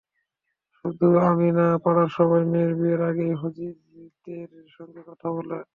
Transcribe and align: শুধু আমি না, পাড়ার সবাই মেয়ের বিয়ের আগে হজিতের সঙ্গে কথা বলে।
শুধু 0.75 1.07
আমি 1.29 1.47
না, 1.51 1.67
পাড়ার 1.83 2.09
সবাই 2.17 2.43
মেয়ের 2.51 2.73
বিয়ের 2.75 3.01
আগে 3.09 3.25
হজিতের 3.41 4.49
সঙ্গে 4.75 5.01
কথা 5.09 5.27
বলে। 5.35 5.57